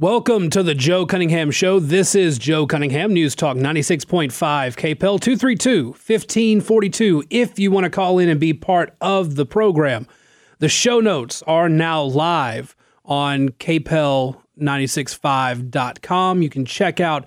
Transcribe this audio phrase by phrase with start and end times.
[0.00, 1.78] Welcome to the Joe Cunningham Show.
[1.78, 7.22] This is Joe Cunningham, News Talk 96.5, KPEL 232 1542.
[7.30, 10.08] If you want to call in and be part of the program,
[10.58, 16.42] the show notes are now live on kpel965.com.
[16.42, 17.24] You can check out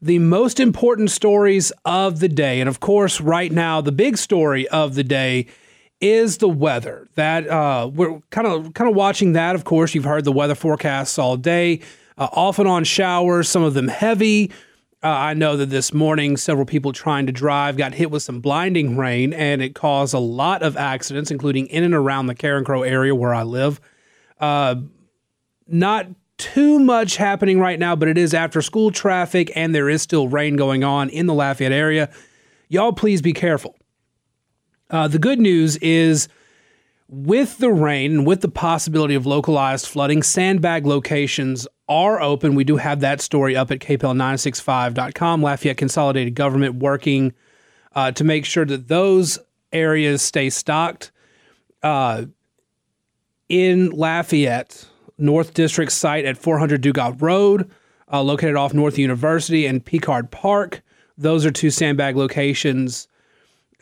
[0.00, 2.60] the most important stories of the day.
[2.60, 5.46] And of course, right now, the big story of the day
[6.02, 7.08] is the weather.
[7.14, 9.54] That uh, we're kind of kind of watching that.
[9.54, 11.80] Of course, you've heard the weather forecasts all day,
[12.18, 14.50] uh, off and on showers, some of them heavy.
[15.04, 18.40] Uh, I know that this morning, several people trying to drive got hit with some
[18.40, 22.86] blinding rain, and it caused a lot of accidents, including in and around the Carencro
[22.86, 23.80] area where I live.
[24.38, 24.76] Uh,
[25.66, 26.06] not
[26.38, 30.28] too much happening right now, but it is after school traffic, and there is still
[30.28, 32.10] rain going on in the Lafayette area.
[32.68, 33.76] Y'all, please be careful.
[34.92, 36.28] Uh, the good news is
[37.08, 42.54] with the rain and with the possibility of localized flooding, sandbag locations are open.
[42.54, 45.42] We do have that story up at kpel965.com.
[45.42, 47.32] Lafayette Consolidated Government working
[47.94, 49.38] uh, to make sure that those
[49.72, 51.10] areas stay stocked.
[51.82, 52.26] Uh,
[53.48, 54.86] in Lafayette,
[55.18, 57.70] North District site at 400 Dugas Road,
[58.10, 60.82] uh, located off North University and Picard Park.
[61.18, 63.08] Those are two sandbag locations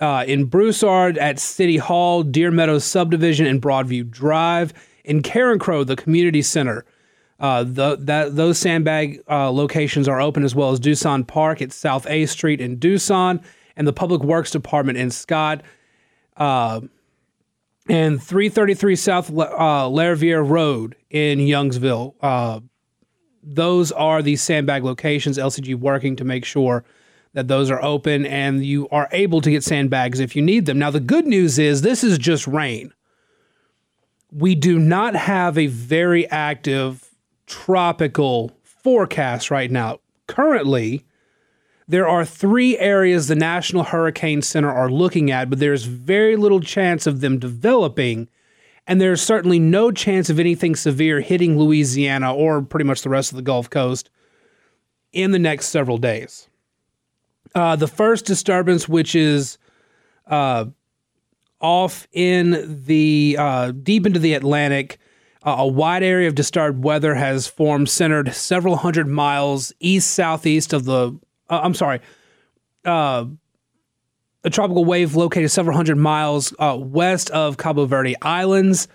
[0.00, 4.72] uh, in Broussard at City Hall, Deer Meadows Subdivision, and Broadview Drive.
[5.04, 6.84] In Carencro, the community center,
[7.38, 11.72] uh, the, that those sandbag uh, locations are open as well as Duson Park at
[11.72, 13.42] South A Street in Duson,
[13.76, 15.62] and the Public Works Department in Scott.
[16.36, 16.82] Uh,
[17.88, 22.14] and 333 South uh, Road in Youngsville.
[22.20, 22.60] Uh,
[23.42, 25.38] those are the sandbag locations.
[25.38, 26.84] LCG working to make sure
[27.32, 30.78] that those are open and you are able to get sandbags if you need them.
[30.78, 32.92] Now, the good news is this is just rain.
[34.32, 37.10] We do not have a very active
[37.46, 40.00] tropical forecast right now.
[40.26, 41.04] Currently,
[41.88, 46.60] there are three areas the National Hurricane Center are looking at, but there's very little
[46.60, 48.28] chance of them developing.
[48.86, 53.32] And there's certainly no chance of anything severe hitting Louisiana or pretty much the rest
[53.32, 54.10] of the Gulf Coast
[55.12, 56.49] in the next several days.
[57.54, 59.58] Uh, the first disturbance, which is
[60.26, 60.66] uh,
[61.60, 64.98] off in the uh, deep into the Atlantic,
[65.42, 70.72] uh, a wide area of disturbed weather has formed, centered several hundred miles east southeast
[70.72, 71.18] of the.
[71.48, 72.00] Uh, I'm sorry.
[72.84, 73.26] Uh,
[74.42, 78.88] a tropical wave located several hundred miles west of Cabo Verde Islands.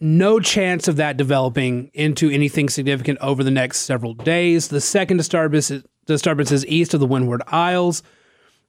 [0.00, 4.68] No chance of that developing into anything significant over the next several days.
[4.68, 5.82] The second disturbance is,
[6.14, 8.02] disturbances east of the Windward Isles.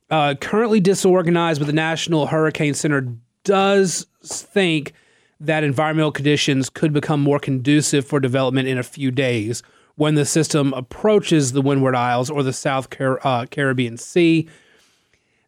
[0.09, 4.93] Uh, currently disorganized, but the National Hurricane Center does think
[5.39, 9.63] that environmental conditions could become more conducive for development in a few days
[9.95, 14.47] when the system approaches the Windward Isles or the South Car- uh, Caribbean Sea.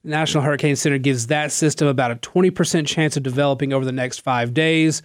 [0.04, 3.92] The National Hurricane Center gives that system about a 20% chance of developing over the
[3.92, 5.02] next five days.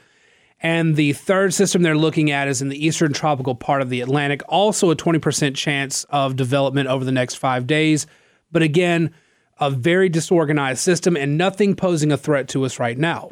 [0.61, 4.01] And the third system they're looking at is in the eastern tropical part of the
[4.01, 8.07] Atlantic, also a 20% chance of development over the next five days.
[8.51, 9.15] But again,
[9.61, 13.31] a very disorganized system and nothing posing a threat to us right now.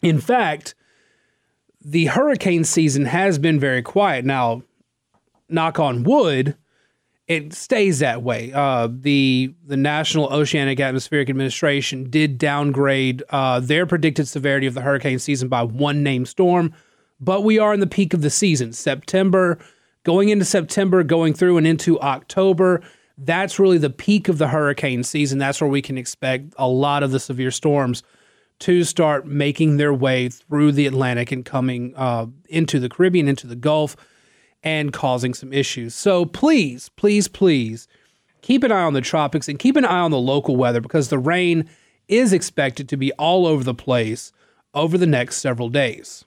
[0.00, 0.74] In fact,
[1.84, 4.24] the hurricane season has been very quiet.
[4.24, 4.62] Now,
[5.48, 6.56] knock on wood,
[7.28, 8.52] it stays that way.
[8.52, 14.80] Uh, the the National Oceanic Atmospheric Administration did downgrade uh, their predicted severity of the
[14.80, 16.72] hurricane season by one named storm,
[17.20, 18.72] but we are in the peak of the season.
[18.72, 19.58] September,
[20.04, 22.82] going into September, going through and into October,
[23.18, 25.38] that's really the peak of the hurricane season.
[25.38, 28.02] That's where we can expect a lot of the severe storms
[28.60, 33.46] to start making their way through the Atlantic and coming uh, into the Caribbean, into
[33.46, 33.96] the Gulf
[34.62, 35.94] and causing some issues.
[35.94, 37.88] So please, please, please
[38.42, 41.08] keep an eye on the tropics and keep an eye on the local weather because
[41.08, 41.68] the rain
[42.08, 44.32] is expected to be all over the place
[44.74, 46.24] over the next several days.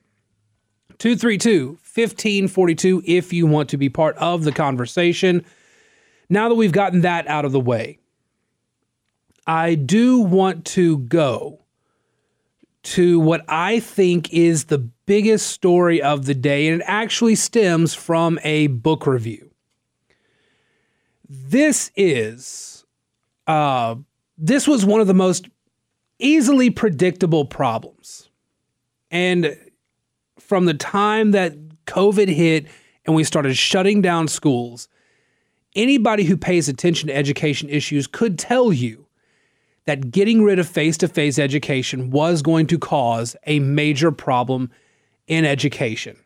[1.00, 5.44] 232 1542 if you want to be part of the conversation.
[6.30, 7.98] Now that we've gotten that out of the way,
[9.48, 11.61] I do want to go
[12.92, 17.94] to what I think is the biggest story of the day, and it actually stems
[17.94, 19.50] from a book review.
[21.30, 22.86] This is,
[23.48, 23.96] uh,
[24.38, 25.48] this was one of the most
[26.20, 28.30] easily predictable problems.
[29.10, 29.58] And
[30.38, 31.56] from the time that
[31.86, 32.68] COVID hit
[33.06, 34.90] and we started shutting down schools,
[35.78, 39.08] anybody who pays attention to education issues could tell you
[39.86, 44.70] that getting rid of face to face education was going to cause a major problem
[45.28, 46.18] in education.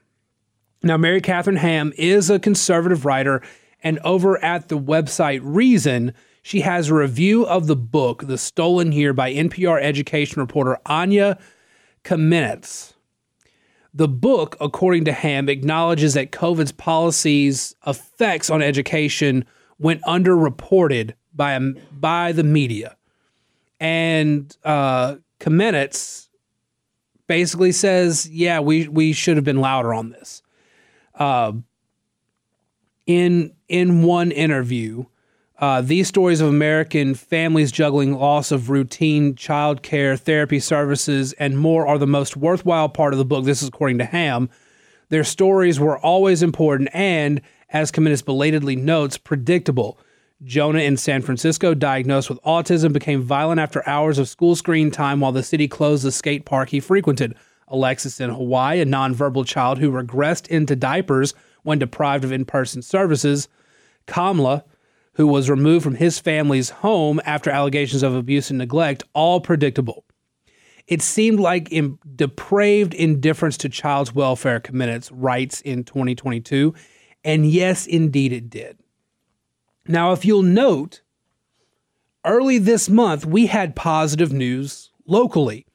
[0.83, 3.41] Now, Mary Katharine Ham is a conservative writer,
[3.81, 8.91] and over at the website Reason, she has a review of the book, The Stolen
[8.91, 11.39] Year, by NPR education reporter Anya
[12.03, 12.93] Kamenetz.
[13.95, 19.45] The book, according to Ham, acknowledges that COVID's policies' effects on education
[19.79, 22.94] went underreported by, um, by the media.
[23.85, 26.29] And uh, Kamenetz
[27.27, 30.41] basically says, yeah, we, we should have been louder on this.
[31.13, 31.53] Uh,
[33.05, 35.05] in in one interview,
[35.59, 41.59] uh, these stories of American families juggling loss of routine child care, therapy services, and
[41.59, 43.45] more are the most worthwhile part of the book.
[43.45, 44.49] This is according to Ham.
[45.09, 47.39] Their stories were always important and,
[47.69, 49.99] as Kamenetz belatedly notes, predictable.
[50.43, 55.21] Jonah in San Francisco, diagnosed with autism, became violent after hours of school screen time
[55.21, 57.35] while the city closed the skate park he frequented.
[57.69, 61.33] Alexis in Hawaii, a nonverbal child who regressed into diapers
[61.63, 63.47] when deprived of in person services.
[64.07, 64.63] Kamla,
[65.13, 70.05] who was removed from his family's home after allegations of abuse and neglect, all predictable.
[70.85, 76.75] It seemed like Im- depraved indifference to child's welfare Kamenetz writes in 2022.
[77.23, 78.77] And yes, indeed it did.
[79.87, 81.01] Now, if you'll note,
[82.25, 85.65] early this month, we had positive news locally.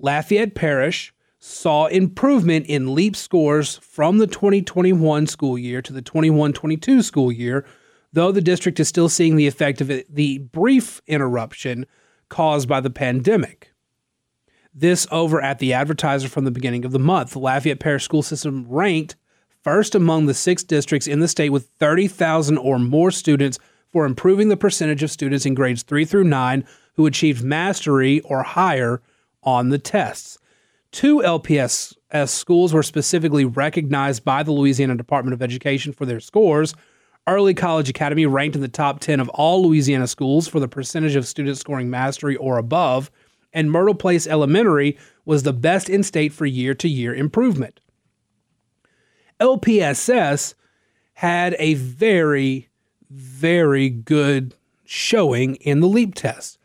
[0.00, 6.52] Lafayette Parish saw improvement in LEAP scores from the 2021 school year to the 21
[6.52, 7.64] 22 school year,
[8.12, 11.86] though the district is still seeing the effect of it, the brief interruption
[12.28, 13.72] caused by the pandemic.
[14.74, 17.30] This over at the advertiser from the beginning of the month.
[17.30, 19.16] The Lafayette Parish School System ranked
[19.68, 24.48] first among the six districts in the state with 30,000 or more students for improving
[24.48, 29.02] the percentage of students in grades 3 through 9 who achieved mastery or higher
[29.42, 30.38] on the tests.
[30.90, 31.94] Two LPS
[32.26, 36.74] schools were specifically recognized by the Louisiana Department of Education for their scores.
[37.26, 41.14] Early College Academy ranked in the top 10 of all Louisiana schools for the percentage
[41.14, 43.10] of students scoring mastery or above,
[43.52, 47.80] and Myrtle Place Elementary was the best in state for year to year improvement.
[49.40, 50.54] LPSS
[51.14, 52.68] had a very,
[53.10, 54.54] very good
[54.84, 56.58] showing in the LEAP test,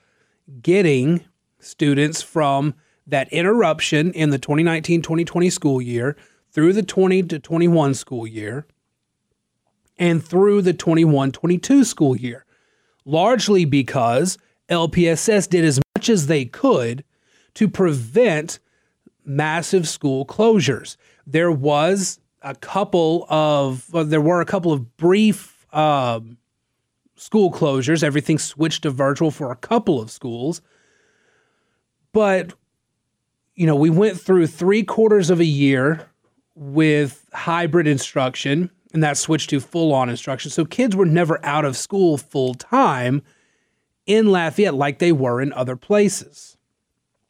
[0.62, 1.24] getting
[1.60, 2.74] students from
[3.06, 6.16] that interruption in the 2019 2020 school year
[6.52, 8.66] through the 20 to 21 school year
[9.98, 12.46] and through the 21 22 school year,
[13.06, 14.38] largely because
[14.70, 17.04] LPSS did as much as they could
[17.54, 18.60] to prevent
[19.26, 20.98] massive school closures.
[21.26, 26.38] There was a couple of, well, there were a couple of brief um,
[27.16, 28.04] school closures.
[28.04, 30.62] Everything switched to virtual for a couple of schools.
[32.12, 32.54] But,
[33.56, 36.10] you know, we went through three quarters of a year
[36.56, 40.52] with hybrid instruction, and that switched to full on instruction.
[40.52, 43.24] So kids were never out of school full time
[44.06, 46.58] in Lafayette like they were in other places.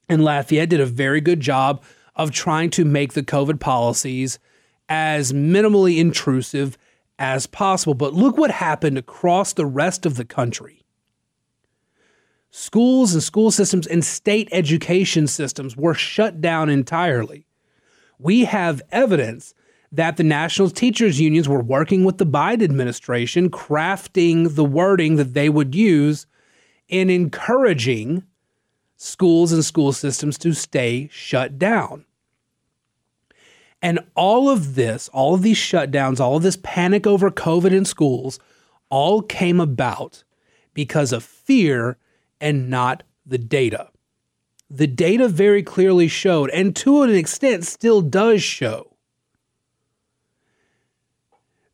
[0.10, 1.84] And Lafayette did a very good job
[2.16, 4.40] of trying to make the COVID policies
[4.90, 6.78] as minimally intrusive
[7.20, 7.94] as possible.
[7.94, 10.84] But look what happened across the rest of the country
[12.56, 17.48] schools and school systems and state education systems were shut down entirely.
[18.20, 19.56] We have evidence
[19.92, 25.34] that the national teachers unions were working with the Biden administration, crafting the wording that
[25.34, 26.28] they would use
[26.88, 28.24] in encouraging
[28.98, 32.06] schools and school systems to stay shut down.
[33.84, 37.84] And all of this, all of these shutdowns, all of this panic over COVID in
[37.84, 38.40] schools,
[38.90, 40.24] all came about
[40.74, 41.98] because of fear
[42.40, 43.90] and not the data.
[44.70, 48.96] The data very clearly showed, and to an extent still does show,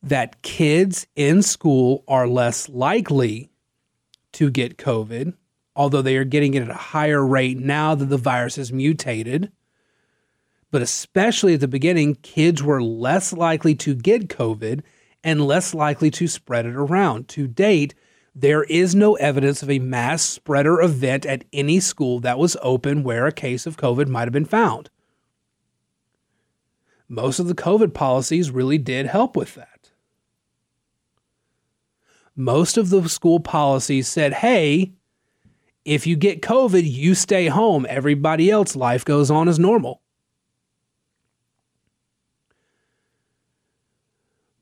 [0.02, 3.52] that kids in school are less likely
[4.32, 5.36] to get COVID,
[5.76, 9.52] although they are getting it at a higher rate now that the virus has mutated.
[10.72, 14.82] But especially at the beginning, kids were less likely to get COVID
[15.24, 17.28] and less likely to spread it around.
[17.30, 17.96] To date,
[18.36, 23.04] there is no evidence of a mass spreader event at any school that was open
[23.04, 24.90] where a case of COVID might have been found.
[27.08, 29.92] Most of the COVID policies really did help with that.
[32.36, 34.94] Most of the school policies said, hey,
[35.84, 37.88] if you get COVID, you stay home.
[37.90, 40.02] Everybody else, life goes on as normal.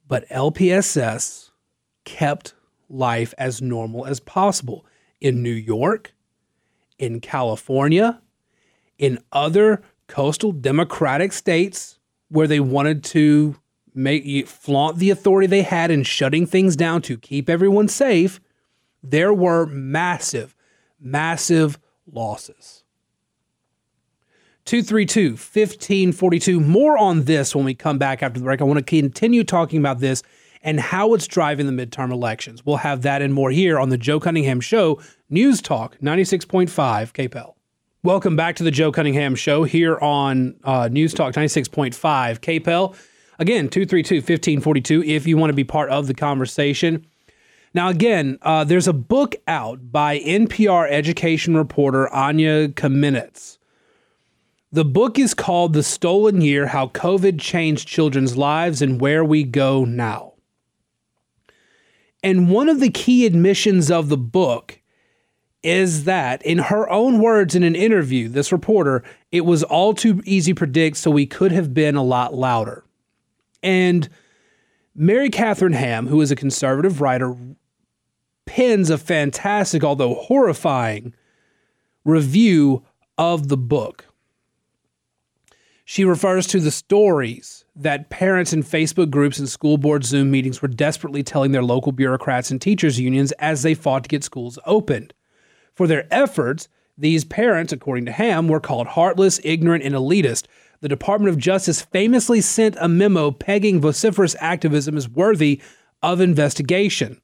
[0.07, 1.51] But LPSS
[2.05, 2.53] kept
[2.89, 4.85] life as normal as possible
[5.19, 6.13] in New York,
[6.97, 8.21] in California,
[8.97, 11.99] in other coastal democratic states
[12.29, 13.57] where they wanted to
[13.93, 18.39] make flaunt the authority they had in shutting things down to keep everyone safe,
[19.03, 20.55] there were massive,
[20.99, 22.83] massive losses.
[24.67, 26.59] 232 1542.
[26.59, 28.59] More on this when we come back after the break.
[28.59, 30.23] I want to continue talking about this
[30.61, 32.65] and how it's driving the midterm elections.
[32.65, 37.53] We'll have that and more here on the Joe Cunningham Show, News Talk 96.5 KPEL.
[38.03, 41.95] Welcome back to the Joe Cunningham Show here on uh, News Talk 96.5
[42.41, 42.93] KPEL.
[43.39, 47.07] Again, 232 1542 if you want to be part of the conversation.
[47.73, 53.57] Now, again, uh, there's a book out by NPR education reporter Anya Kamenetz
[54.71, 59.43] the book is called The Stolen Year How COVID Changed Children's Lives and Where We
[59.43, 60.33] Go Now.
[62.21, 64.81] And one of the key admissions of the book
[65.63, 70.21] is that, in her own words in an interview, this reporter, it was all too
[70.25, 72.83] easy to predict, so we could have been a lot louder.
[73.63, 74.09] And
[74.93, 77.35] Mary Katharine Ham, who is a conservative writer,
[78.45, 81.13] pens a fantastic, although horrifying,
[82.03, 82.83] review
[83.17, 84.05] of the book.
[85.89, 90.61] She refers to the stories that parents in Facebook groups and school board Zoom meetings
[90.61, 94.59] were desperately telling their local bureaucrats and teachers unions as they fought to get schools
[94.65, 95.13] opened.
[95.75, 96.67] For their efforts,
[96.97, 100.47] these parents, according to Ham, were called heartless, ignorant, and elitist.
[100.81, 105.61] The Department of Justice famously sent a memo pegging vociferous activism as worthy
[106.03, 107.21] of investigation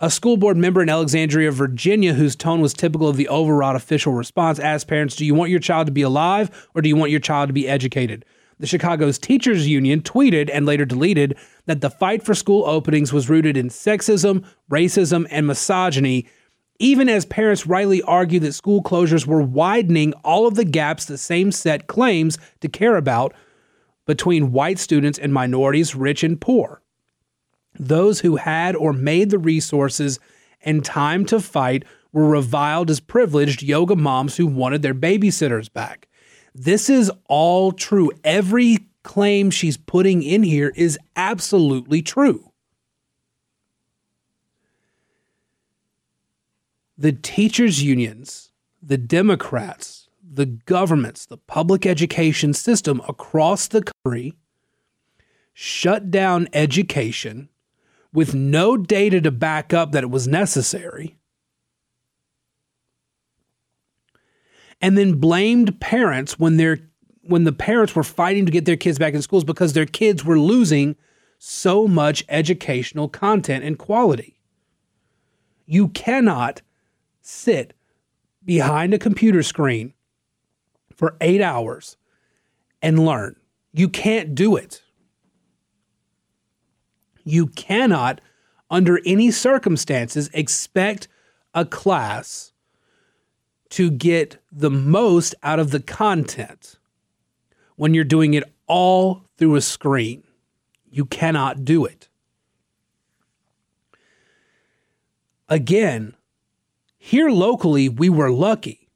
[0.00, 4.12] a school board member in Alexandria, Virginia, whose tone was typical of the overwrought official
[4.12, 7.10] response, asked parents, Do you want your child to be alive or do you want
[7.10, 8.24] your child to be educated?
[8.60, 11.36] The Chicago's Teachers Union tweeted and later deleted
[11.66, 16.26] that the fight for school openings was rooted in sexism, racism, and misogyny,
[16.80, 21.18] even as parents rightly argue that school closures were widening all of the gaps the
[21.18, 23.34] same set claims to care about
[24.06, 26.82] between white students and minorities, rich and poor.
[27.78, 30.18] Those who had or made the resources
[30.62, 36.08] and time to fight were reviled as privileged yoga moms who wanted their babysitters back.
[36.54, 38.10] This is all true.
[38.24, 42.52] Every claim she's putting in here is absolutely true.
[46.96, 48.50] The teachers' unions,
[48.82, 54.34] the Democrats, the governments, the public education system across the country
[55.52, 57.48] shut down education
[58.12, 61.16] with no data to back up that it was necessary,
[64.80, 66.78] and then blamed parents when their
[67.22, 70.24] when the parents were fighting to get their kids back in schools because their kids
[70.24, 70.96] were losing
[71.38, 74.40] so much educational content and quality.
[75.66, 76.62] You cannot
[77.20, 77.74] sit
[78.42, 79.92] behind a computer screen
[80.96, 81.98] for 8 hours
[82.80, 83.36] and learn.
[83.72, 84.82] You can't do it.
[87.28, 88.22] You cannot,
[88.70, 91.08] under any circumstances, expect
[91.52, 92.52] a class
[93.70, 96.78] to get the most out of the content
[97.76, 100.22] when you're doing it all through a screen.
[100.90, 102.08] You cannot do it.
[105.50, 106.14] Again,
[106.96, 108.88] here locally, we were lucky.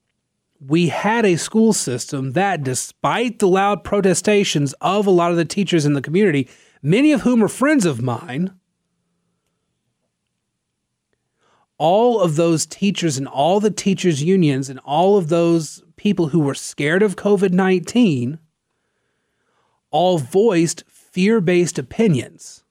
[0.58, 5.44] We had a school system that, despite the loud protestations of a lot of the
[5.44, 6.48] teachers in the community,
[6.82, 8.58] many of whom are friends of mine,
[11.78, 16.40] all of those teachers and all the teachers' unions and all of those people who
[16.40, 18.38] were scared of COVID 19
[19.90, 22.64] all voiced fear based opinions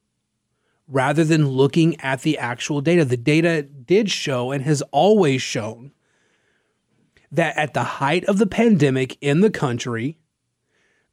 [0.88, 3.06] rather than looking at the actual data.
[3.06, 5.92] The data did show and has always shown
[7.32, 10.18] that at the height of the pandemic in the country,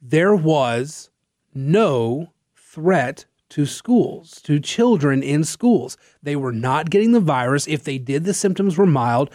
[0.03, 1.11] there was
[1.55, 2.33] no
[2.79, 5.97] threat to schools, to children in schools.
[6.23, 7.67] They were not getting the virus.
[7.67, 9.31] If they did, the symptoms were mild.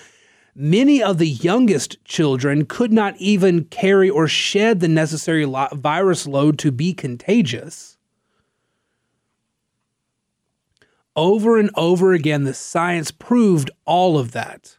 [0.56, 6.58] Many of the youngest children could not even carry or shed the necessary virus load
[6.60, 7.98] to be contagious.
[11.18, 14.78] Over and over again, the science proved all of that.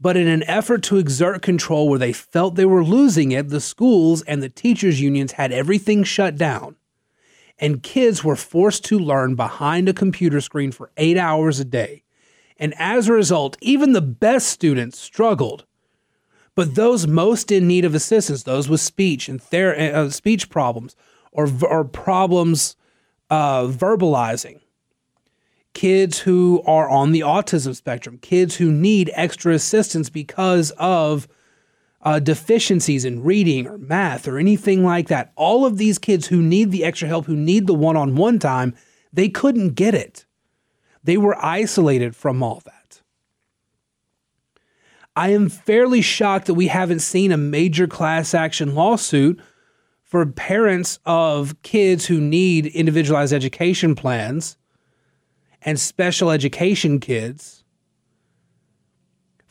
[0.00, 3.60] But in an effort to exert control where they felt they were losing it, the
[3.60, 6.76] schools and the teachers' unions had everything shut down
[7.58, 12.02] and kids were forced to learn behind a computer screen for eight hours a day.
[12.56, 15.64] And as a result, even the best students struggled.
[16.54, 20.94] But those most in need of assistance, those with speech and ther- uh, speech problems
[21.32, 22.76] or, or problems
[23.28, 24.60] uh, verbalizing,
[25.72, 31.26] kids who are on the autism spectrum, kids who need extra assistance because of
[32.04, 35.32] uh, deficiencies in reading or math or anything like that.
[35.36, 38.38] All of these kids who need the extra help, who need the one on one
[38.38, 38.74] time,
[39.12, 40.26] they couldn't get it.
[41.02, 43.02] They were isolated from all that.
[45.16, 49.40] I am fairly shocked that we haven't seen a major class action lawsuit
[50.02, 54.56] for parents of kids who need individualized education plans
[55.62, 57.63] and special education kids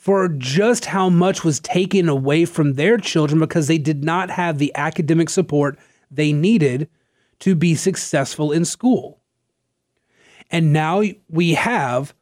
[0.04, 4.58] for just how much was taken away from their children because they did not have
[4.58, 5.80] the academic support
[6.12, 6.90] they needed
[7.40, 9.22] to be successful in school.
[10.52, 12.14] And now we have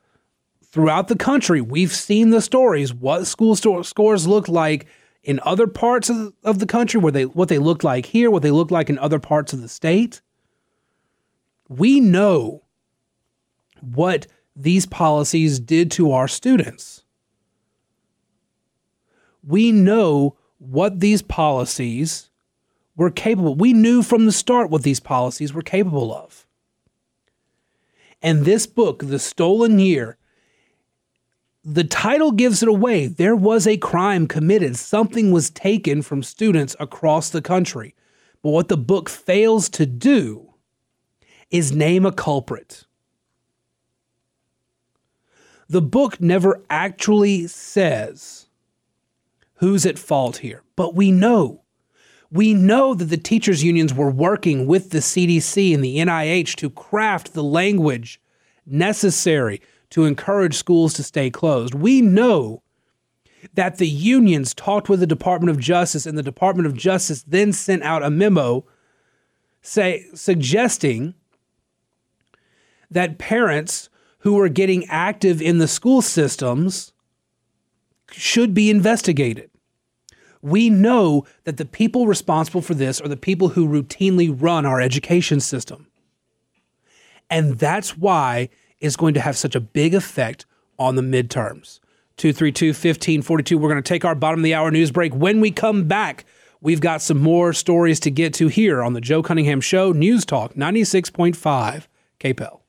[0.63, 4.85] throughout the country, we've seen the stories what school sto- scores look like
[5.23, 8.29] in other parts of the, of the country, where they what they looked like here,
[8.29, 10.21] what they look like in other parts of the state.
[11.67, 12.61] We know
[13.79, 17.00] what these policies did to our students
[19.43, 22.29] we know what these policies
[22.95, 23.55] were capable.
[23.55, 26.45] We knew from the start what these policies were capable of.
[28.21, 30.17] And this book, The Stolen Year,
[31.63, 33.07] the title gives it away.
[33.07, 34.75] There was a crime committed.
[34.77, 37.95] Something was taken from students across the country.
[38.41, 40.53] But what the book fails to do
[41.51, 42.85] is name a culprit.
[45.69, 48.47] The book never actually says
[49.61, 50.63] who's at fault here.
[50.75, 51.61] But we know,
[52.31, 56.69] we know that the teachers' unions were working with the CDC and the NIH to
[56.71, 58.19] craft the language
[58.65, 61.75] necessary to encourage schools to stay closed.
[61.75, 62.63] We know
[63.53, 67.53] that the unions talked with the Department of Justice, and the Department of Justice then
[67.53, 68.65] sent out a memo
[69.61, 71.13] say, suggesting
[72.89, 73.89] that parents
[74.19, 76.93] who were getting active in the school systems
[78.11, 79.50] should be investigated
[80.41, 84.81] we know that the people responsible for this are the people who routinely run our
[84.81, 85.87] education system.
[87.29, 90.45] And that's why it's going to have such a big effect
[90.77, 91.79] on the midterms.
[92.17, 93.57] 232 1542.
[93.57, 95.13] We're going to take our bottom of the hour news break.
[95.13, 96.25] When we come back,
[96.59, 100.25] we've got some more stories to get to here on the Joe Cunningham Show, News
[100.25, 101.87] Talk 96.5
[102.19, 102.59] KPEL.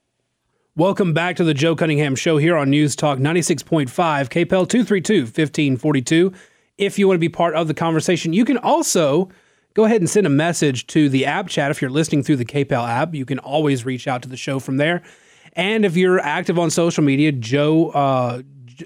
[0.74, 6.32] Welcome back to the Joe Cunningham Show here on News Talk 96.5 KPEL 232 1542
[6.78, 8.32] if you want to be part of the conversation.
[8.32, 9.28] You can also
[9.74, 12.44] go ahead and send a message to the app chat if you're listening through the
[12.44, 13.14] KPEL app.
[13.14, 15.02] You can always reach out to the show from there.
[15.54, 18.42] And if you're active on social media, Joe uh,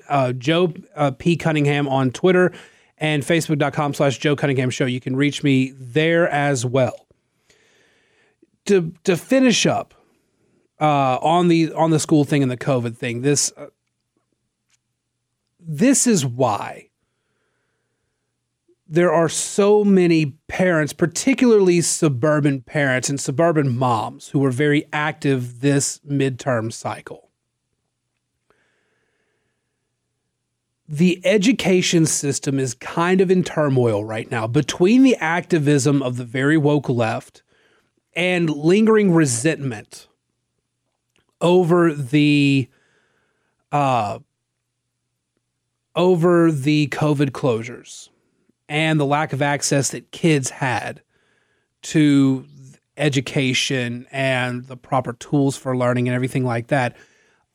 [0.08, 2.52] uh, Joe uh, P Cunningham on Twitter
[2.98, 4.86] and Facebook.com slash Joe Cunningham Show.
[4.86, 7.06] You can reach me there as well.
[8.66, 9.94] To to finish up
[10.80, 13.66] uh, on the on the school thing and the COVID thing, this uh,
[15.60, 16.88] this is why
[18.88, 25.60] there are so many parents, particularly suburban parents and suburban moms, who are very active
[25.60, 27.30] this midterm cycle.
[30.88, 36.24] The education system is kind of in turmoil right now between the activism of the
[36.24, 37.42] very woke left
[38.14, 40.06] and lingering resentment
[41.40, 42.68] over the
[43.72, 44.20] uh,
[45.96, 48.10] over the COVID closures
[48.68, 51.02] and the lack of access that kids had
[51.82, 52.44] to
[52.96, 56.96] education and the proper tools for learning and everything like that.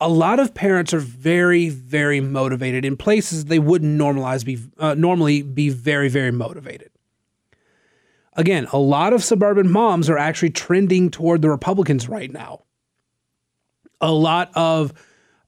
[0.00, 4.94] A lot of parents are very, very motivated in places they wouldn't normalize be uh,
[4.94, 6.90] normally be very, very motivated.
[8.34, 12.62] Again, a lot of suburban moms are actually trending toward the Republicans right now.
[14.00, 14.92] A lot of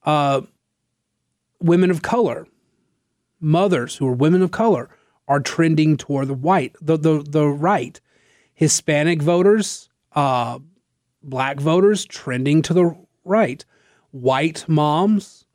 [0.03, 0.41] uh,
[1.59, 2.47] women of color,
[3.39, 4.89] mothers who are women of color,
[5.27, 7.99] are trending toward the white, the the, the right.
[8.53, 10.59] Hispanic voters, uh,
[11.21, 13.65] black voters trending to the right.
[14.11, 15.45] White moms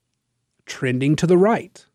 [0.66, 1.86] trending to the right.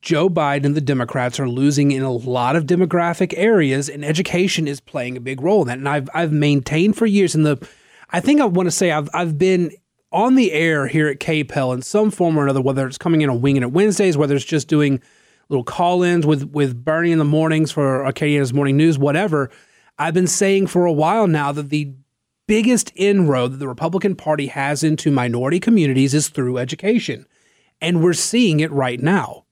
[0.00, 4.68] Joe Biden and the Democrats are losing in a lot of demographic areas, and education
[4.68, 5.78] is playing a big role in that.
[5.78, 7.66] And I've I've maintained for years, and the
[8.10, 9.72] I think I want to say I've I've been
[10.12, 13.30] on the air here at KPEL in some form or another, whether it's coming in
[13.30, 15.00] on Winging at Wednesdays, whether it's just doing
[15.48, 19.50] little call-ins with with Bernie in the mornings for Acadiana's morning news, whatever.
[19.98, 21.92] I've been saying for a while now that the
[22.46, 27.26] biggest inroad that the Republican Party has into minority communities is through education.
[27.80, 29.44] And we're seeing it right now.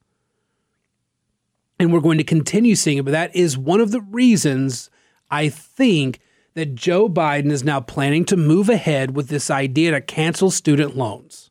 [1.79, 3.05] And we're going to continue seeing it.
[3.05, 4.91] But that is one of the reasons
[5.31, 6.21] I think
[6.55, 10.97] that Joe Biden is now planning to move ahead with this idea to cancel student
[10.97, 11.51] loans.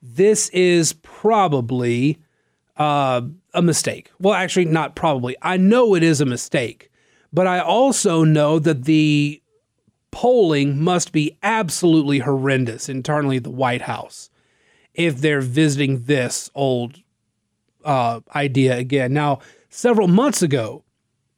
[0.00, 2.18] This is probably
[2.76, 3.22] uh,
[3.54, 4.10] a mistake.
[4.18, 5.36] Well, actually, not probably.
[5.42, 6.90] I know it is a mistake,
[7.32, 9.42] but I also know that the
[10.10, 14.30] polling must be absolutely horrendous internally at the White House
[14.94, 17.02] if they're visiting this old
[17.84, 19.12] uh, idea again.
[19.12, 20.84] Now, several months ago,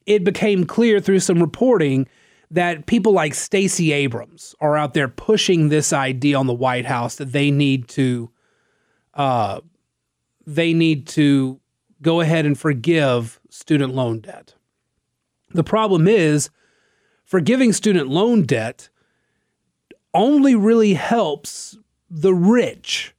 [0.07, 2.07] it became clear through some reporting
[2.51, 7.17] that people like Stacey Abrams are out there pushing this idea on the White House
[7.17, 8.31] that they need to
[9.15, 9.61] uh,
[10.49, 11.61] they need to
[12.01, 14.55] go ahead and forgive student loan debt.
[15.51, 16.49] The problem is
[17.27, 18.89] forgiving student loan debt
[20.15, 21.77] only really helps
[22.09, 23.15] the rich.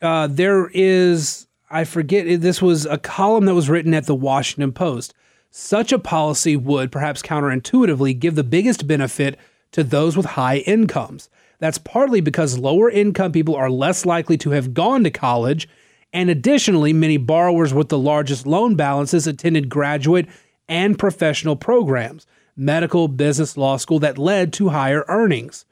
[0.00, 4.72] Uh, there is, I forget, this was a column that was written at the Washington
[4.72, 5.12] Post.
[5.50, 9.38] Such a policy would, perhaps counterintuitively, give the biggest benefit
[9.72, 11.28] to those with high incomes.
[11.58, 15.68] That's partly because lower income people are less likely to have gone to college,
[16.12, 20.26] and additionally, many borrowers with the largest loan balances attended graduate
[20.68, 25.64] and professional programs, medical, business, law school that led to higher earnings.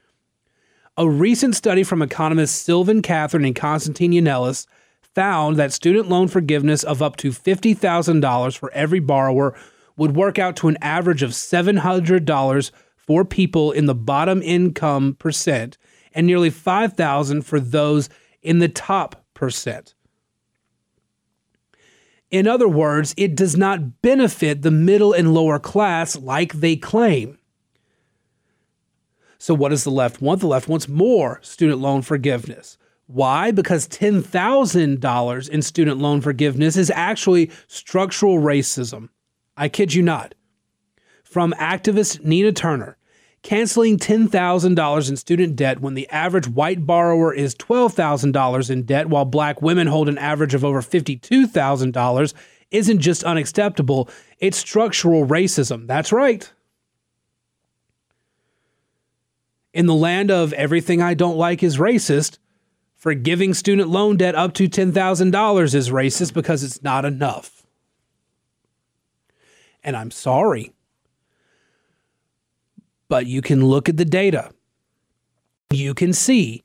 [0.97, 4.67] A recent study from economists Sylvain Catherine and Constantine Yannelis
[5.15, 9.55] found that student loan forgiveness of up to $50,000 for every borrower
[9.97, 15.79] would work out to an average of $700 for people in the bottom income percent
[16.13, 18.09] and nearly 5,000 for those
[18.43, 19.96] in the top percent.
[22.31, 27.39] In other words, it does not benefit the middle and lower class like they claim.
[29.39, 30.41] So, what does the left want?
[30.41, 32.79] The left wants more student loan forgiveness.
[33.07, 33.53] Why?
[33.53, 39.11] Because $10,000 in student loan forgiveness is actually structural racism.
[39.57, 40.35] I kid you not.
[41.23, 42.97] From activist Nina Turner,
[43.47, 49.25] canceling $10,000 in student debt when the average white borrower is $12,000 in debt while
[49.25, 52.35] black women hold an average of over $52,000
[52.71, 55.87] isn't just unacceptable, it's structural racism.
[55.87, 56.53] That's right.
[59.73, 62.39] In the land of everything I don't like is racist,
[62.97, 67.65] Forgiving student loan debt up to $10,000 is racist because it's not enough.
[69.85, 70.73] And I'm sorry.
[73.09, 74.51] But you can look at the data.
[75.71, 76.65] You can see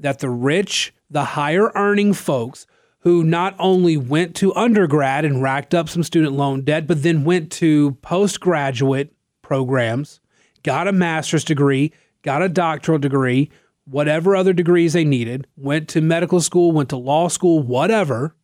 [0.00, 2.66] that the rich, the higher earning folks
[3.00, 7.24] who not only went to undergrad and racked up some student loan debt, but then
[7.24, 10.20] went to postgraduate programs,
[10.64, 13.48] got a master's degree, got a doctoral degree,
[13.84, 18.34] whatever other degrees they needed, went to medical school, went to law school, whatever,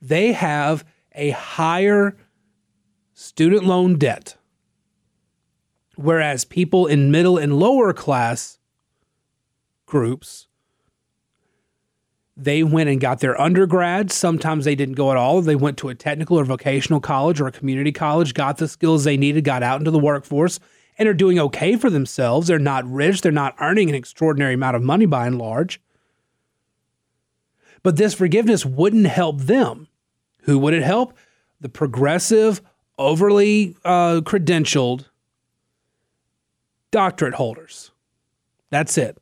[0.00, 2.16] they have a higher
[3.12, 4.36] student loan debt.
[5.96, 8.58] Whereas people in middle and lower class
[9.86, 10.48] groups,
[12.36, 14.10] they went and got their undergrad.
[14.10, 15.40] Sometimes they didn't go at all.
[15.40, 19.04] They went to a technical or vocational college or a community college, got the skills
[19.04, 20.58] they needed, got out into the workforce,
[20.98, 22.48] and are doing okay for themselves.
[22.48, 25.80] They're not rich, they're not earning an extraordinary amount of money by and large.
[27.84, 29.88] But this forgiveness wouldn't help them.
[30.42, 31.16] Who would it help?
[31.60, 32.60] The progressive,
[32.98, 35.06] overly uh, credentialed
[36.94, 37.90] doctorate holders.
[38.70, 39.18] That's it.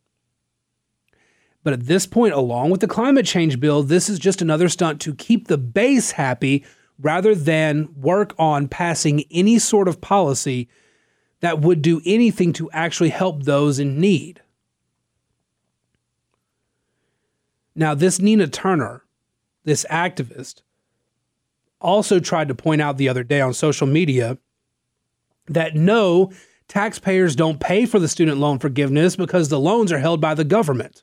[1.64, 5.00] But at this point, along with the climate change bill, this is just another stunt
[5.00, 6.66] to keep the base happy
[6.98, 10.68] rather than work on passing any sort of policy
[11.40, 14.42] that would do anything to actually help those in need.
[17.74, 19.02] Now, this Nina Turner,
[19.64, 20.60] this activist,
[21.80, 24.36] also tried to point out the other day on social media
[25.46, 26.30] that no,
[26.68, 30.44] taxpayers don't pay for the student loan forgiveness because the loans are held by the
[30.44, 31.02] government.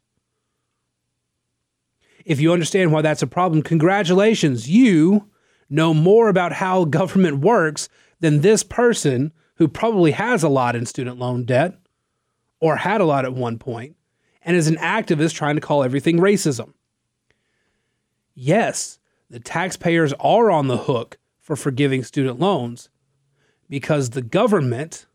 [2.25, 4.69] If you understand why that's a problem, congratulations.
[4.69, 5.27] You
[5.69, 10.85] know more about how government works than this person who probably has a lot in
[10.85, 11.75] student loan debt
[12.59, 13.95] or had a lot at one point
[14.41, 16.73] and is an activist trying to call everything racism.
[18.33, 22.89] Yes, the taxpayers are on the hook for forgiving student loans
[23.69, 25.05] because the government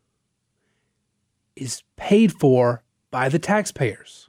[1.56, 4.28] is paid for by the taxpayers.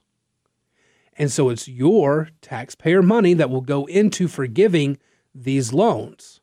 [1.18, 4.98] And so it's your taxpayer money that will go into forgiving
[5.34, 6.40] these loans.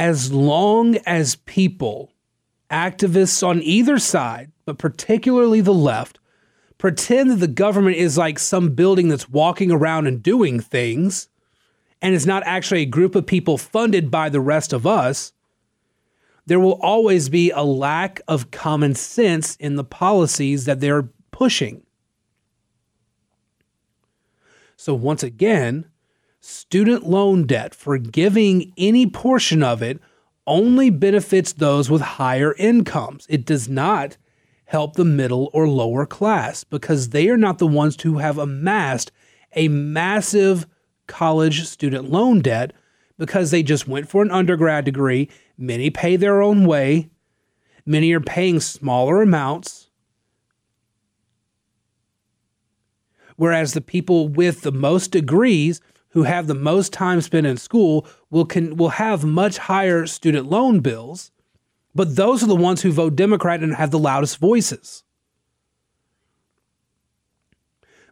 [0.00, 2.10] as long as people,
[2.70, 6.18] activists on either side, but particularly the left,
[6.78, 11.28] pretend that the government is like some building that's walking around and doing things
[12.02, 15.32] and is not actually a group of people funded by the rest of us,
[16.46, 21.82] there will always be a lack of common sense in the policies that they're pushing.
[24.76, 25.86] So, once again,
[26.40, 30.00] student loan debt, forgiving any portion of it,
[30.46, 33.26] only benefits those with higher incomes.
[33.28, 34.16] It does not
[34.64, 39.12] help the middle or lower class because they are not the ones who have amassed
[39.54, 40.66] a massive
[41.10, 42.72] college student loan debt
[43.18, 45.28] because they just went for an undergrad degree.
[45.58, 47.10] Many pay their own way,
[47.84, 49.90] many are paying smaller amounts.
[53.36, 58.06] Whereas the people with the most degrees who have the most time spent in school
[58.30, 61.30] will can will have much higher student loan bills,
[61.94, 65.04] but those are the ones who vote Democrat and have the loudest voices.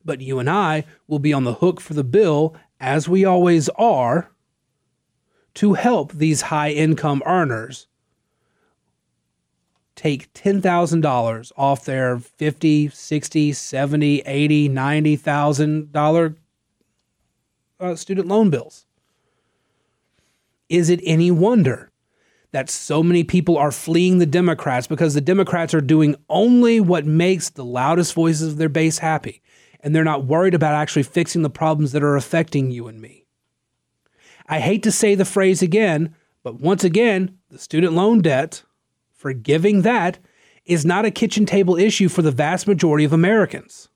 [0.05, 3.69] But you and I will be on the hook for the bill, as we always
[3.71, 4.31] are,
[5.55, 7.88] to help these high income earners
[9.97, 16.37] take $10,000 off their 50, 60, 70, 80, 90,000 dollar
[17.81, 18.87] uh, student loan bills.
[20.69, 21.91] Is it any wonder
[22.53, 27.05] that so many people are fleeing the Democrats because the Democrats are doing only what
[27.05, 29.43] makes the loudest voices of their base happy,
[29.81, 33.27] and they're not worried about actually fixing the problems that are affecting you and me?
[34.47, 38.62] I hate to say the phrase again, but once again, the student loan debt,
[39.12, 40.19] forgiving that,
[40.64, 43.88] is not a kitchen table issue for the vast majority of Americans.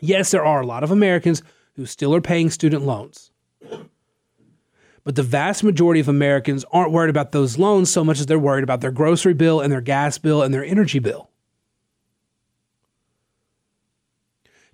[0.00, 1.42] Yes, there are a lot of Americans
[1.74, 3.30] who still are paying student loans.
[5.02, 8.38] But the vast majority of Americans aren't worried about those loans so much as they're
[8.38, 11.29] worried about their grocery bill and their gas bill and their energy bill.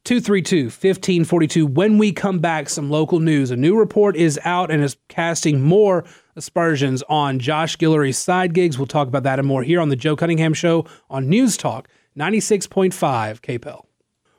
[0.06, 1.66] 232 1542.
[1.66, 3.50] When we come back, some local news.
[3.50, 6.04] A new report is out and is casting more
[6.36, 8.78] aspersions on Josh Guillory's side gigs.
[8.78, 11.88] We'll talk about that and more here on The Joe Cunningham Show on News Talk
[12.16, 12.92] 96.5
[13.40, 13.84] KPEL.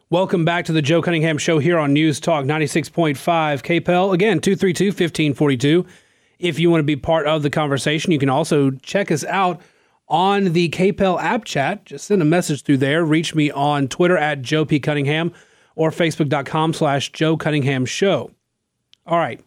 [0.09, 4.13] Welcome back to the Joe Cunningham Show here on News Talk 96.5 KPEL.
[4.13, 5.85] Again, 232 1542.
[6.39, 9.59] If you want to be part of the conversation, you can also check us out
[10.07, 11.83] on the KPEL app chat.
[11.83, 13.03] Just send a message through there.
[13.03, 14.79] Reach me on Twitter at Joe P.
[14.79, 15.33] Cunningham
[15.77, 18.31] or Facebook.com slash Joe Cunningham Show.
[19.05, 19.39] All right.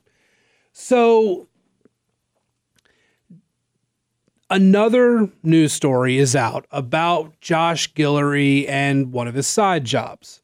[0.73, 1.49] So
[4.49, 10.40] another news story is out about Josh Guillory and one of his side jobs.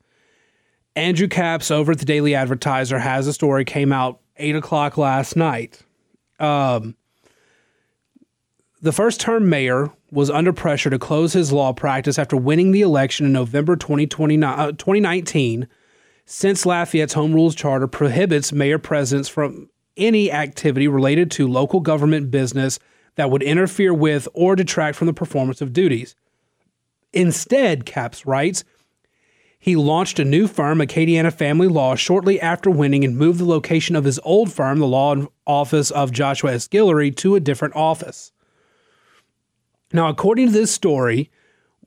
[0.97, 5.37] Andrew Capps over at the Daily Advertiser has a story came out eight o'clock last
[5.37, 5.83] night.
[6.41, 6.97] Um,
[8.83, 12.83] the first term mayor was under pressure to close his law practice after winning the
[12.83, 15.69] election in November uh, 2019.
[16.25, 22.31] Since Lafayette's Home Rules Charter prohibits mayor presidents from any activity related to local government
[22.31, 22.79] business
[23.15, 26.15] that would interfere with or detract from the performance of duties.
[27.13, 28.65] Instead, Capps writes,
[29.59, 33.97] he launched a new firm, Acadiana Family Law, shortly after winning and moved the location
[33.97, 35.17] of his old firm, the law
[35.47, 36.69] office of Joshua S.
[36.69, 38.33] Guillory, to a different office.
[39.93, 41.31] Now, according to this story,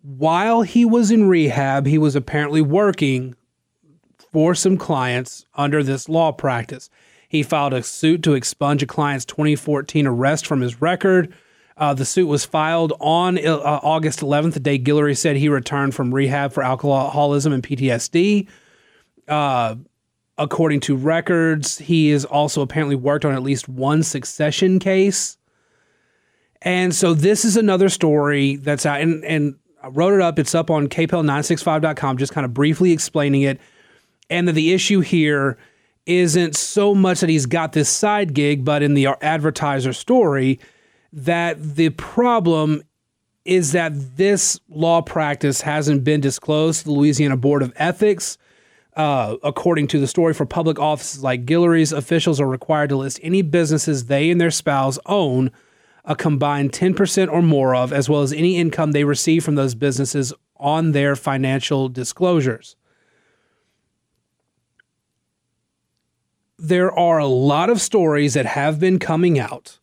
[0.01, 3.35] while he was in rehab, he was apparently working
[4.31, 6.89] for some clients under this law practice.
[7.27, 11.33] He filed a suit to expunge a client's 2014 arrest from his record.
[11.77, 15.95] Uh, the suit was filed on uh, August 11th, the day Guillory said he returned
[15.95, 18.47] from rehab for alcoholism and PTSD.
[19.27, 19.75] Uh,
[20.38, 25.38] according to records, he has also apparently worked on at least one succession case.
[26.61, 30.39] And so this is another story that's out, and, and I wrote it up.
[30.39, 33.59] It's up on kpel965.com, just kind of briefly explaining it.
[34.29, 35.57] And that the issue here
[36.05, 40.59] isn't so much that he's got this side gig, but in the advertiser story,
[41.13, 42.83] that the problem
[43.45, 48.37] is that this law practice hasn't been disclosed to the Louisiana Board of Ethics.
[48.95, 53.17] Uh, according to the story, for public offices like Guillory's, officials are required to list
[53.23, 55.51] any businesses they and their spouse own
[56.09, 59.75] a combined 10% or more of, as well as any income they receive from those
[59.75, 62.75] businesses on their financial disclosures.
[66.57, 69.79] There are a lot of stories that have been coming out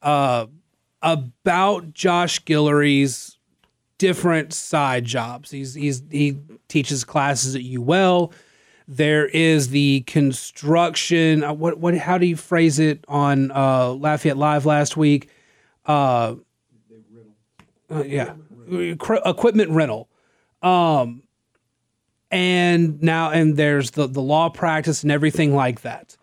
[0.00, 0.46] uh,
[1.02, 3.38] about Josh Guillory's
[3.98, 5.50] different side jobs.
[5.50, 8.32] He's he's he teaches classes at UL.
[8.88, 11.44] There is the construction.
[11.44, 11.96] Uh, what what?
[11.96, 15.28] How do you phrase it on uh, Lafayette Live last week?
[15.90, 16.36] Uh,
[17.90, 18.34] uh, yeah,
[18.68, 20.08] equipment rental.
[20.62, 21.24] Um,
[22.30, 26.16] and now and there's the the law practice and everything like that,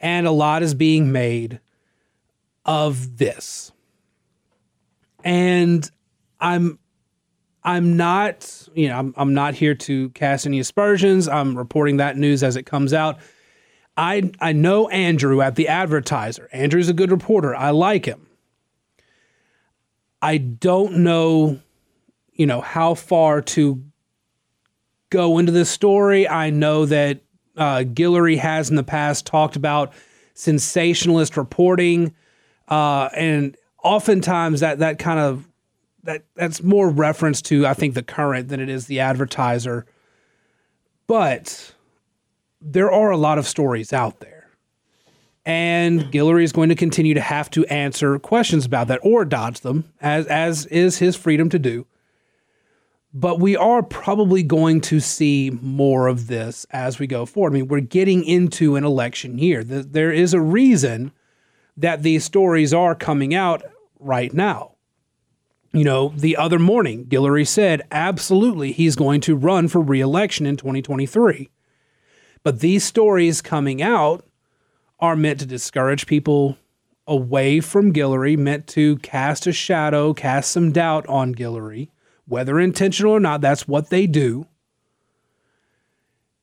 [0.00, 1.60] and a lot is being made
[2.66, 3.72] of this.
[5.24, 5.90] And
[6.38, 6.78] I'm
[7.64, 11.26] I'm not, you know, I'm, I'm not here to cast any aspersions.
[11.26, 13.16] I'm reporting that news as it comes out.
[13.96, 16.50] I I know Andrew at the Advertiser.
[16.52, 17.56] Andrew's a good reporter.
[17.56, 18.25] I like him.
[20.22, 21.60] I don't know,
[22.32, 23.82] you know, how far to
[25.10, 26.28] go into this story.
[26.28, 27.20] I know that
[27.56, 29.92] uh, Guillory has in the past talked about
[30.34, 32.14] sensationalist reporting,
[32.68, 35.48] uh, and oftentimes that that kind of
[36.02, 39.86] that that's more reference to I think the current than it is the advertiser.
[41.06, 41.74] But
[42.60, 44.35] there are a lot of stories out there.
[45.46, 49.60] And Guillory is going to continue to have to answer questions about that or dodge
[49.60, 51.86] them, as as is his freedom to do.
[53.14, 57.52] But we are probably going to see more of this as we go forward.
[57.52, 59.62] I mean, we're getting into an election year.
[59.62, 61.12] There is a reason
[61.76, 63.62] that these stories are coming out
[64.00, 64.72] right now.
[65.72, 70.56] You know, the other morning, Guillory said absolutely he's going to run for reelection in
[70.56, 71.48] 2023.
[72.42, 74.25] But these stories coming out
[74.98, 76.56] are meant to discourage people
[77.06, 81.88] away from Guillory, meant to cast a shadow, cast some doubt on Guillory
[82.26, 84.46] whether intentional or not, that's what they do.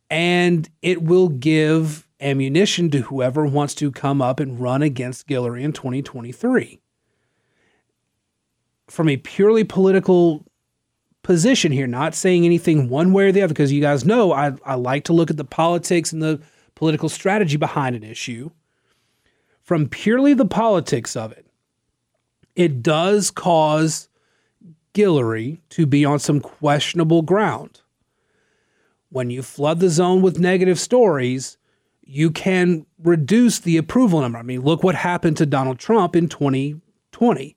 [0.09, 5.61] And it will give ammunition to whoever wants to come up and run against Guillory
[5.61, 6.79] in 2023.
[8.87, 10.45] From a purely political
[11.21, 14.53] position here, not saying anything one way or the other, because you guys know I,
[14.65, 16.41] I like to look at the politics and the
[16.75, 18.51] political strategy behind an issue.
[19.61, 21.47] From purely the politics of it,
[22.55, 24.09] it does cause
[24.93, 27.81] Guillory to be on some questionable ground.
[29.09, 31.57] When you flood the zone with negative stories,
[32.01, 34.37] you can reduce the approval number.
[34.37, 37.55] I mean, look what happened to Donald Trump in 2020.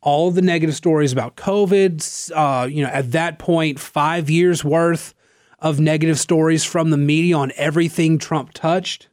[0.00, 4.64] All of the negative stories about COVID, uh, you know, at that point, five years
[4.64, 5.14] worth
[5.62, 9.08] of negative stories from the media on everything Trump touched.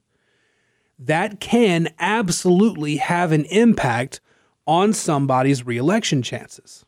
[0.97, 4.19] That can absolutely have an impact
[4.65, 6.83] on somebody's reelection chances.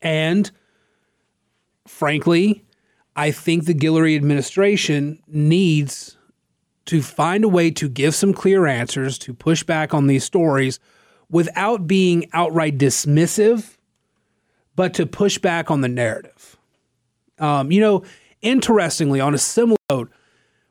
[0.00, 0.50] And
[1.86, 2.64] frankly,
[3.16, 6.16] I think the Guillory administration needs
[6.86, 10.78] to find a way to give some clear answers, to push back on these stories
[11.28, 13.76] without being outright dismissive,
[14.76, 16.56] but to push back on the narrative.
[17.38, 18.04] Um, you know,
[18.46, 20.10] interestingly, on a similar note,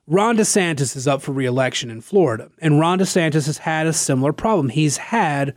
[0.08, 4.34] Ron DeSantis is up for reelection in Florida, and Ron DeSantis has had a similar
[4.34, 4.70] problem.
[4.70, 5.56] He's had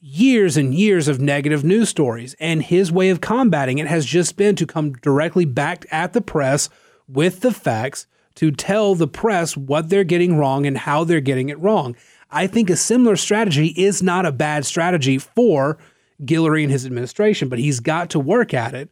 [0.00, 2.34] years and years of negative news stories.
[2.38, 6.20] And his way of combating it has just been to come directly back at the
[6.20, 6.68] press
[7.08, 11.48] with the facts to tell the press what they're getting wrong and how they're getting
[11.48, 11.96] it wrong.
[12.30, 15.78] I think a similar strategy is not a bad strategy for
[16.22, 18.90] Guillory and his administration, but he's got to work at it.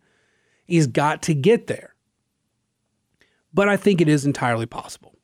[0.66, 1.94] He's got to get there.
[3.56, 5.16] But I think it is entirely possible.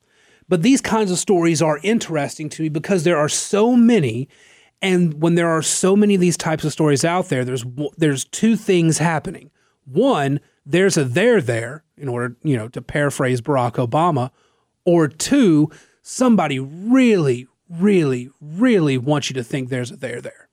[0.49, 4.29] But these kinds of stories are interesting to me because there are so many
[4.81, 7.65] and when there are so many of these types of stories out there, there's
[7.99, 9.51] there's two things happening.
[9.85, 14.31] One, there's a there there in order, you know, to paraphrase Barack Obama,
[14.85, 15.71] or two,
[16.03, 20.49] somebody really, really, really wants you to think there's a there there.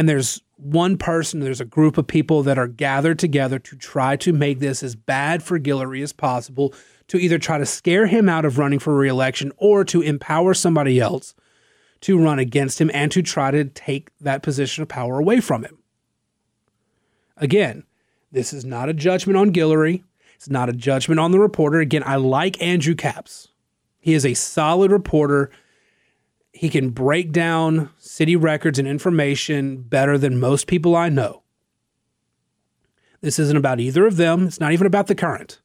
[0.00, 4.16] And there's one person, there's a group of people that are gathered together to try
[4.16, 6.72] to make this as bad for Guillory as possible,
[7.08, 10.98] to either try to scare him out of running for reelection or to empower somebody
[10.98, 11.34] else
[12.00, 15.64] to run against him and to try to take that position of power away from
[15.64, 15.76] him.
[17.36, 17.84] Again,
[18.32, 20.02] this is not a judgment on Guillory.
[20.34, 21.78] It's not a judgment on the reporter.
[21.78, 23.48] Again, I like Andrew Capps.
[24.00, 25.50] He is a solid reporter.
[26.60, 31.42] He can break down city records and information better than most people I know.
[33.22, 34.46] This isn't about either of them.
[34.46, 35.62] It's not even about the current.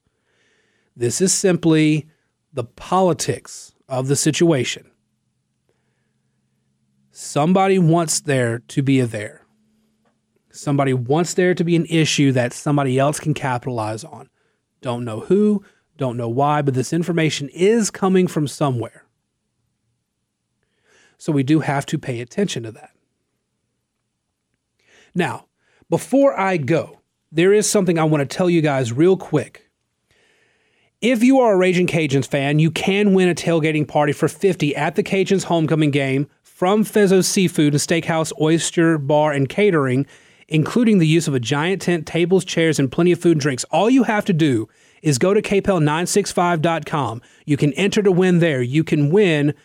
[0.96, 2.08] This is simply
[2.54, 4.90] the politics of the situation.
[7.12, 9.46] Somebody wants there to be a there.
[10.50, 14.30] Somebody wants there to be an issue that somebody else can capitalize on.
[14.80, 15.62] Don't know who,
[15.98, 19.05] don't know why, but this information is coming from somewhere.
[21.26, 22.92] So we do have to pay attention to that.
[25.16, 25.48] Now,
[25.90, 27.00] before I go,
[27.32, 29.68] there is something I want to tell you guys real quick.
[31.02, 34.76] If you are a Raging Cajuns fan, you can win a tailgating party for 50
[34.76, 40.06] at the Cajuns homecoming game from Fezzo's Seafood and Steakhouse, Oyster Bar, and Catering,
[40.48, 43.64] including the use of a giant tent, tables, chairs, and plenty of food and drinks.
[43.72, 44.70] All you have to do
[45.02, 47.24] is go to kpel965.com.
[47.48, 48.62] You can enter to win there.
[48.62, 49.56] You can win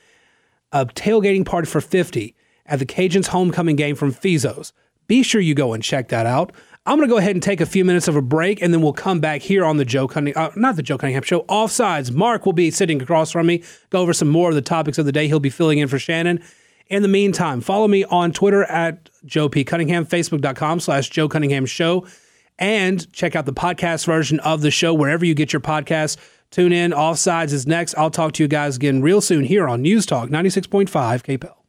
[0.72, 2.34] a tailgating party for 50
[2.66, 4.72] at the Cajuns homecoming game from Fezzo's.
[5.06, 6.52] Be sure you go and check that out.
[6.86, 8.80] I'm going to go ahead and take a few minutes of a break, and then
[8.80, 12.10] we'll come back here on the Joe Cunningham, uh, not the Joe Cunningham show, offsides.
[12.10, 15.04] Mark will be sitting across from me, go over some more of the topics of
[15.04, 15.26] the day.
[15.26, 16.42] He'll be filling in for Shannon.
[16.86, 19.62] In the meantime, follow me on Twitter at Joe P.
[19.62, 22.06] Cunningham, Facebook.com slash Joe Cunningham Show,
[22.58, 26.16] and check out the podcast version of the show wherever you get your podcasts.
[26.51, 26.90] Tune in.
[26.90, 27.94] Offsides is next.
[27.94, 31.59] I'll talk to you guys again real soon here on News Talk 96.5 KPEL.